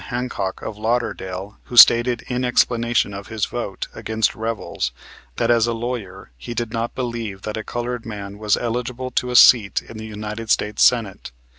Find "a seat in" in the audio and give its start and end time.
9.29-9.97